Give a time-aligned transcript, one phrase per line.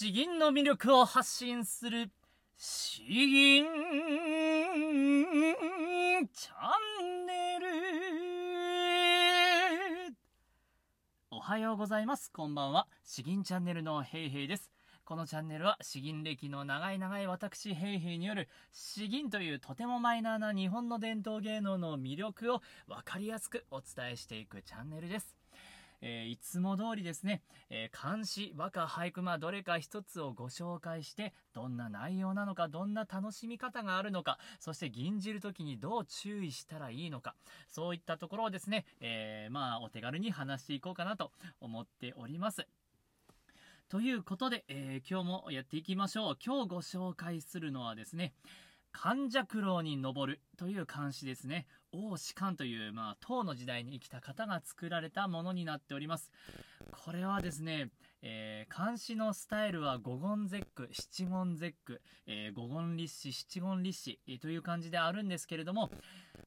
[0.00, 2.12] 詩吟の魅力を発信する
[2.56, 3.64] 詩吟
[6.32, 7.66] チャンネル。
[11.32, 12.30] おはようございます。
[12.30, 12.86] こんばんは。
[13.02, 14.70] 詩吟チャンネルのヘイヘイです。
[15.04, 25.34] このチャンネルは詩吟歴の長い長い私ヘイヘイによる詩吟というとてもマイナーな日本の伝統芸能の魅力を分かりやすくお伝えしていくチャンネルです。
[26.00, 37.34] えー、いつも通りですね、えー、漢詩、和歌、俳句、まあ、どれか一つをご紹介して、どんな内容なのか、どんな楽しみ方があるのか、そして吟じる時にどう注意したらいいのか、
[37.68, 42.66] そういったところをですね、えー、まあ、お手軽に話していこうかなと思っております。
[43.88, 46.38] ということで、え今日もやっていきましょう。
[46.44, 48.34] 今日ご紹介するのはですね、
[48.92, 51.66] 関尺楼に登るという漢詩ですね。
[51.92, 56.30] 王士官という、まあ、唐の時代に生きた方が作られたものになっております。
[56.90, 57.90] これはですね、
[58.22, 65.90] えー、漢詩のスタイルは五言絶句、七言絶句、えー、五言立詩、七言立詩、えー、という感じであるんですけれども、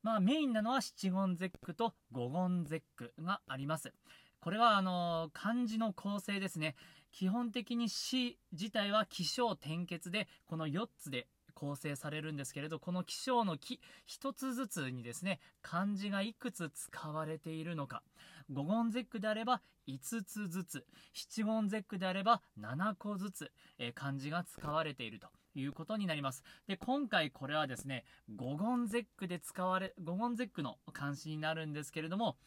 [0.03, 3.93] まあ、メインなのは七言絶句と五言絶句があります。
[4.41, 6.75] これはあの漢字の構成ですね。
[7.11, 18.03] 基本的に詩自体は起承転結でこの4つで構成されるんですけれど、この起承の木、一つずつにですね、漢字がいくつ使われているのか。
[18.49, 25.29] 五言絶句であれば5つずつ、七言絶句であれば7個ずつ、えー、漢字が使われていると。
[25.53, 26.43] いうことになります。
[26.67, 28.05] で、今回これはですね、
[28.35, 32.37] 五言絶句で使われ、五言絶句の漢詩になるんですけれども、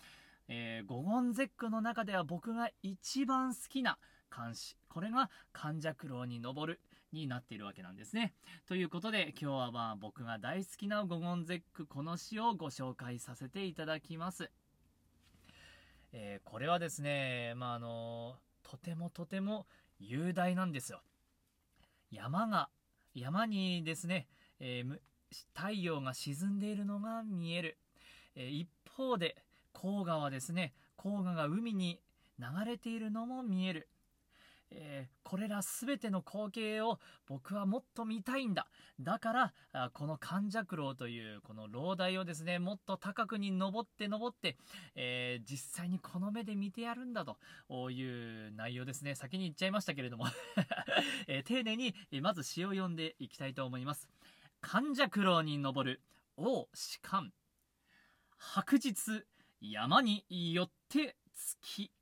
[0.48, 3.98] えー、五言絶句の中では僕が一番好きな
[4.30, 4.76] 漢詩。
[4.94, 6.80] これが、関尺楼に登る。
[7.12, 8.34] になっているわけなんですね。
[8.66, 14.50] ということで今日はまあ僕が大好きな五言絶句この詩をご紹介させていただきます。
[16.12, 18.34] えー、これはですね、まああの
[18.64, 19.66] とてもとても
[20.00, 21.02] 雄大なんですよ。
[22.10, 22.68] 山が、
[23.14, 24.26] 山にですね、
[24.58, 24.98] えー、
[25.54, 27.78] 太陽が沈んでいるのが見える。
[28.34, 29.36] えー、一方で、
[29.72, 32.00] 黄河はですね、黄河が海に
[32.38, 33.88] 流れているのも見える。
[34.76, 38.66] えー、これら全ての光景を僕はもっと見たいんだ。
[39.00, 39.32] だか
[39.72, 44.56] ら、この関尺楼というこの楼台をですね、もっと高くに登って登って、
[44.94, 49.14] えー、実際にこの目で見てやるんだという内容ですね。
[49.14, 50.26] 先に言っちゃいましたけれども
[51.28, 54.08] えー、丁寧にまず詩を読んでいきたいと思います。
[54.60, 56.02] 関尺楼に登る
[56.36, 57.32] 王士官。
[58.36, 59.24] 白日
[59.60, 61.92] 山によって月。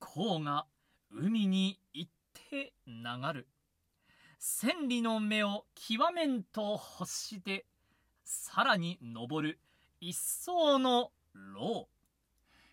[0.00, 0.66] 黄河
[1.14, 2.10] 海に行っ
[2.50, 2.94] て流
[3.32, 3.48] る。
[4.38, 7.64] 千里の目を極めんと欲して
[8.24, 9.60] さらに登る
[10.00, 11.88] 一層の牢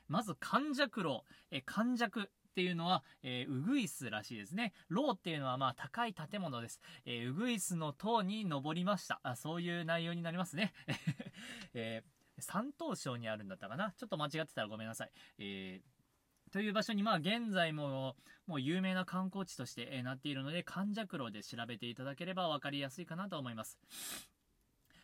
[0.08, 4.74] まず関尺牢え関尺っていうのは、えー、ウグイスらしいですね。
[4.90, 6.82] 牢っていうのはまあ高い建物です。
[7.06, 9.22] えー、ウグイスの塔に登りました。
[9.24, 10.74] あそういう内容になりますね。
[11.74, 15.12] えー、山東省にあるんだったかなちょっと間違ってたらごめんなさい。
[15.38, 15.99] えー
[16.52, 18.16] という場所に、まあ、現在も、
[18.48, 23.78] もう有名な観光地として、えなっているので、関尺楼で調べていただければ分かりやすいかなと思います。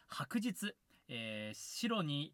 [0.07, 0.75] 白日、
[1.07, 2.33] えー、白に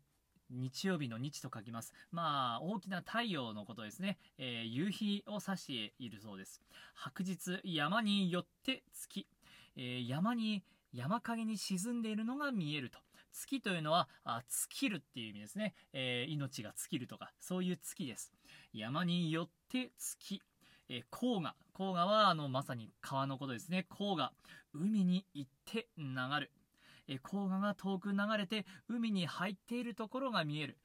[0.49, 1.93] 日曜日の日と書きます。
[2.11, 4.17] まあ、大きな太陽のことですね。
[4.37, 6.61] えー、夕日を指しているそうです。
[6.93, 9.27] 白日、山によって月。
[9.75, 10.63] えー、山に、
[10.93, 12.99] 山陰に沈んでいるのが見えると。
[13.31, 15.73] 月というのは、あ尽きるっていう意味ですね。
[15.93, 18.33] えー、命が尽きるとか、そういう月です。
[18.73, 20.41] 山によって月。
[20.89, 21.55] えー、黄河。
[21.73, 23.85] 黄河は、あの、まさに川のことですね。
[23.89, 24.33] 黄河。
[24.73, 26.05] 海に行って流
[26.39, 26.51] る。
[27.07, 30.77] えー、黄河が遠く流れて、海に入っているところが見える。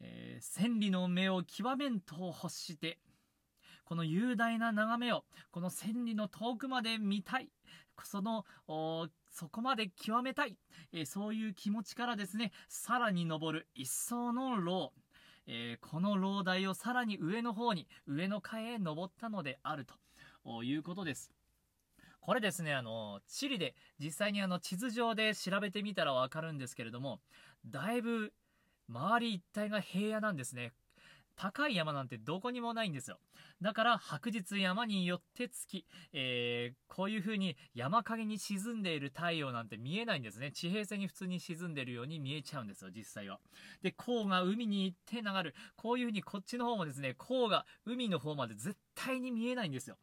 [0.00, 2.98] えー、千里の目を極めんと欲して、
[3.84, 7.50] この雄大な眺めを、この千里の遠くまで見たい。
[8.06, 8.44] その、
[9.30, 10.56] そこまで極めたい、
[10.92, 14.92] えー、そういう気持ちからですね、さらに登る一層の牢、
[15.46, 19.86] えー、この楼台をさらに上の方に、上の階へ登ったのである
[20.44, 21.30] ということです。
[22.20, 27.20] これですね、あの、地理で、実際にあの地図上で調べてみたらわかるんですけれども、
[27.66, 28.32] だいぶ
[28.88, 30.72] 周り一帯が平野なんですね。
[31.40, 33.18] 高い山なんてどこにもないんですよ。
[33.62, 40.52] だから白日山によって月、えー、こういう風に山陰に沈んでいる太陽なんて見えないんですね。
[40.52, 43.40] 地平線に普通に沈んでいるように見えちゃうんですよ、実際は。
[43.82, 45.54] で、黄が海に行って流る。
[45.76, 49.96] こういう風にこっちの方もですね、黄が海の方まで絶対に見えないんですよ。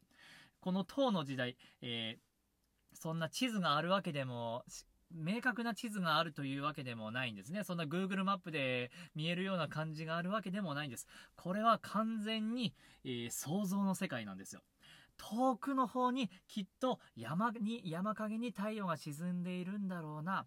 [0.60, 4.64] この唐の時代、えー、そんな地図があるわけでも
[5.12, 7.64] 明確な地図があるというわけでもないんですね。
[7.64, 11.08] そんな Google マップで見えるような感じがあるわけでもないんです。
[11.36, 12.74] これは完全に、
[13.04, 14.62] えー、想像の世界なんですよ。
[15.18, 20.46] 遠くの方にきっと山に山陰に太陽が沈んでいるんだろうな、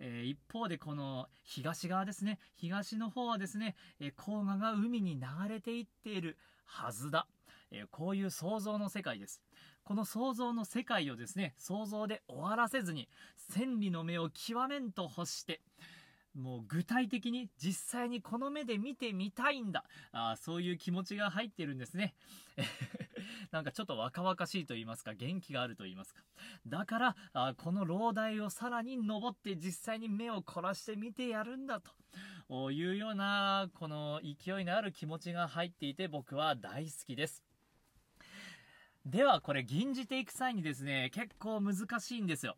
[0.00, 7.26] えー、一方でこの東側ですね東の方はですね、えー、黄河が海に流れていっているはずだ、
[7.70, 9.42] えー、こういう想像の世界です
[9.86, 13.08] この想像の世界をですね想像で終わらせずに
[13.52, 15.60] 千里の目を極めんと欲して
[16.34, 19.84] もう具体的に実際にこの目で見てみたいんだ。
[20.12, 22.14] あそういう気持ちが入ってるんですね。
[23.52, 26.22] なんかちょっと若々しいと言いますか元気があると言いますか。
[26.66, 31.90] だからあこの老台をさらに登って実際に目を凝らして見てやるんだと。
[32.70, 37.45] いうようなこの勢いのある気持ちが入っていて僕は大好きです。
[39.06, 42.56] ではこれ吟じていく際にですね結構難しいんですよ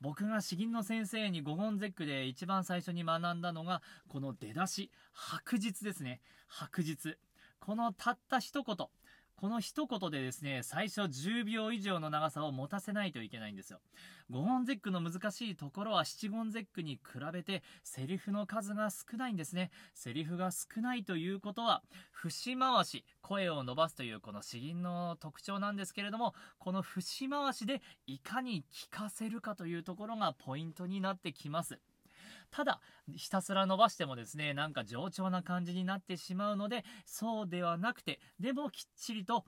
[0.00, 6.22] 僕が詩吟の先生に五言絶句で一番最初に学んだのが、この出だし、白日ですね。
[6.48, 7.18] 白日。
[7.58, 8.76] このたった一言。
[9.40, 13.80] この一言でですね、最初10秒以上の長さを持たせないといけないんですよ。
[14.28, 19.70] 五音絶句の難しいところは七言絶句に比べてセリフの数が少ないんですね。
[19.94, 21.82] セリフが少ないということは、
[22.12, 31.80] 節回し、声を伸ばすというこの詩吟の特徴なんですけれども、この節回しでいかに聞かせるかというところがポイントになってきます。
[32.50, 32.80] ただ、
[33.14, 39.44] ひたすら伸ばしてもですね、なんか冗長な感じになってしまうので、そうではなくて、でもきっちりと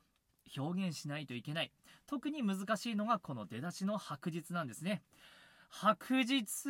[0.56, 1.72] 表現しないといけない。
[2.06, 5.02] 特に難しいのがこの出だしの白日なんですね。
[5.70, 6.68] 白日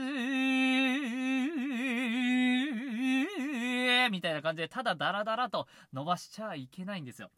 [4.10, 7.30] みたいな感じで、ただダラダラと伸ばしちゃいけないんですよ。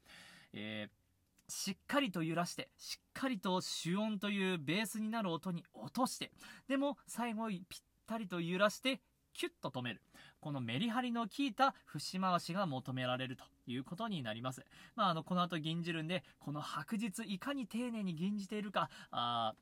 [0.52, 1.04] えー
[1.48, 6.32] しっかりと揺らして、しっかりと主音というベースになる音に落として、
[6.68, 7.60] でも最後ぴっ
[8.06, 9.00] たりと揺らして
[9.32, 10.00] キュッと止める。
[10.40, 14.64] このメリハリの効いた節回しが求められるということになります。
[14.94, 19.54] まあ、あの、この後吟じるんで、この白日いかに丁寧に吟じているか、あ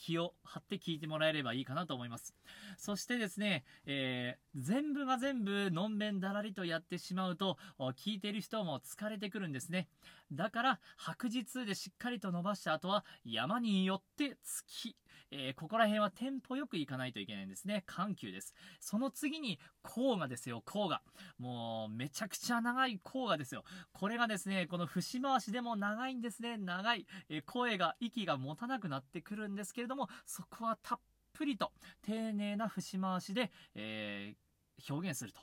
[0.00, 2.34] 気を張って聞いてもらえればいいかなと思います。
[2.76, 9.88] そしてですね、えー、全部が全部のんべんだらりとやってしまうと、聞いている人も疲れてくるんですね。
[10.32, 14.96] だから、白日でしっかりと伸ばした後は、山によって月。
[15.30, 17.82] えー、ここら辺はテンポよく行かないといけないんですね。
[17.86, 18.54] 緩急です。
[18.80, 21.02] その次に、甲賀ですよ、甲賀。
[21.38, 23.64] もう、めちゃくちゃ長い甲賀ですよ。
[23.92, 26.56] これがですね、この節回しでも長いんですね。
[26.56, 27.06] 長い。
[27.28, 31.00] えー、声が、息が持たなくなってくるんですけれども、そこはたっ
[31.32, 35.40] ぷりと、丁寧な節回しで、えー、表現すると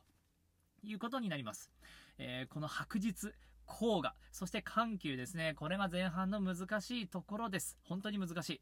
[0.83, 1.71] いうことになります。
[2.17, 3.33] えー、この白日、
[3.67, 5.53] 黄河、そして緩急ですね。
[5.55, 7.77] これが前半の難しいところです。
[7.83, 8.61] 本当に難しい。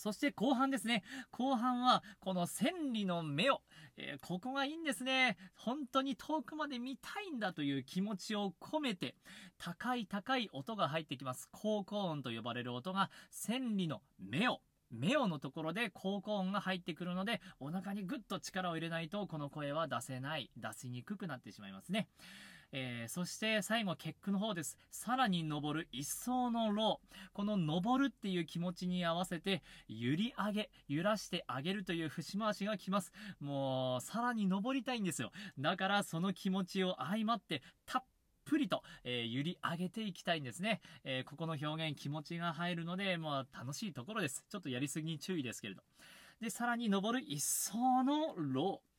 [0.00, 1.02] そして後半ですね。
[1.30, 3.60] 後半は、この千里の目を、
[3.98, 5.36] えー、ここがいいんですね。
[5.54, 9.14] 本当に遠くまで見たいんだという気持ちを込めて、
[9.58, 11.50] 高い高い音が入ってきます。
[11.52, 22.08] 高校音と呼ばれる音が、千里の目を、目をのところで高校音が入ってくるので、お腹にぐっと力を入れないと、この声は出せない、出しにくくなってしまいますね。
[22.72, 24.78] えー、そして最後結句の方です。
[24.90, 27.16] さらに登る一層のロー。
[27.32, 33.12] この登るっていう気持ちに合わせて、揺り上げ、揺らしてあげるという節回しが来ます。
[33.40, 35.32] もう、さらに登りたいんですよ。
[35.58, 38.04] だからその気持ちを相まって、たっ
[38.44, 40.80] ぷりと、えー、揺り上げていきたいんですね。
[41.04, 44.44] えー、ここの表現気持ちが入るので、もう楽しいところです。
[44.48, 45.82] ちょっとやりすぎに注意ですけれど。
[46.40, 48.89] で、さらに登る一層のロー。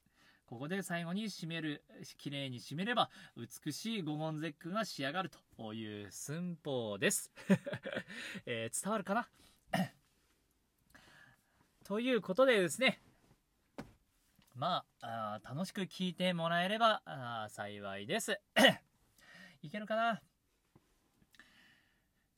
[0.52, 1.82] ここで最後に締める、
[2.18, 7.32] 綺麗に締めれば、美しい五言絶句が仕上がるという寸法です。
[8.46, 9.30] えー、伝わるかな？
[11.86, 13.02] ということでですね、
[14.54, 18.38] まあ、あ楽しく聞いてもらえればあ幸いです。
[19.64, 20.22] いけるかな？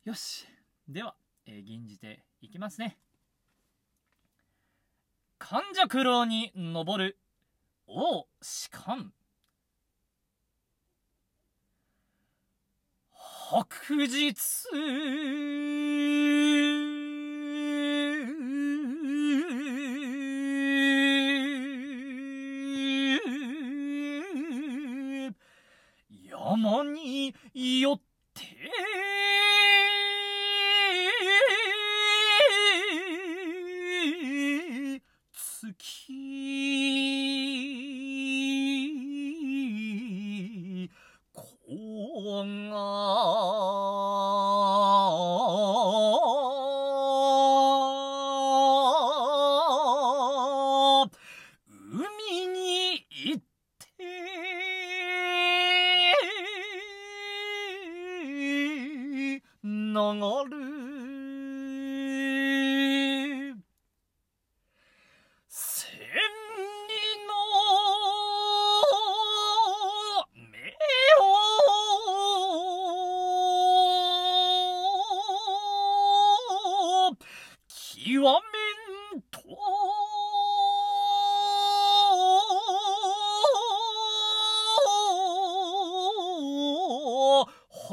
[0.04, 0.48] よし。
[0.88, 1.16] では、
[1.48, 3.00] えー、吟じていきますね。
[5.40, 7.18] 患者苦労に登る
[7.88, 9.14] おしかん。
[13.12, 14.34] 白日
[26.30, 27.34] 山に
[27.82, 28.13] よって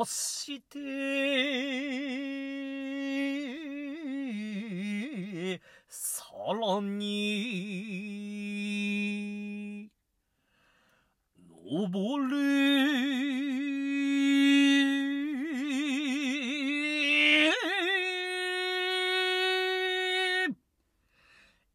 [0.00, 0.78] 欲して
[5.88, 6.24] さ
[6.58, 8.00] らに。
[11.72, 12.36] 登れ。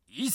[0.09, 0.29] い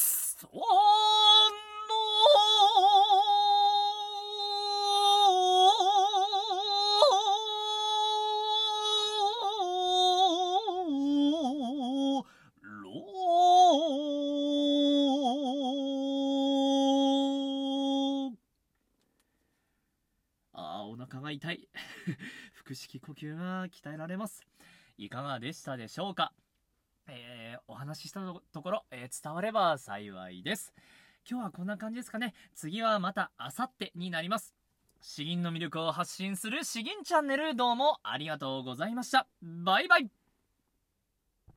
[20.80, 21.68] あお腹が痛い。
[22.64, 24.46] 腹式呼吸が鍛えられます。
[24.96, 26.32] いかがでしたでしょうか？
[27.06, 28.20] えーお話しした
[28.52, 30.72] ところ、えー伝われば幸いです。
[31.28, 32.34] 今日はこんな感じですかね。
[32.54, 34.54] 次はまたあさってになります。
[35.00, 39.26] 詩吟の魅力を発信する詩吟チャンネルどうもありがとうございました。
[39.42, 40.19] バイバイ。